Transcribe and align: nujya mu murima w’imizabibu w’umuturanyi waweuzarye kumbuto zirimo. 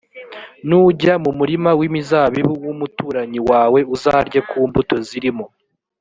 nujya 0.67 1.13
mu 1.23 1.31
murima 1.39 1.69
w’imizabibu 1.79 2.53
w’umuturanyi 2.65 3.39
waweuzarye 3.49 4.39
kumbuto 4.49 4.95
zirimo. 5.07 5.45